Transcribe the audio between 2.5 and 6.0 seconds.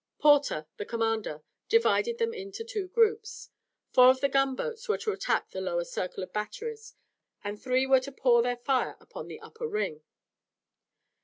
two groups. Four of the gunboats were to attack the lower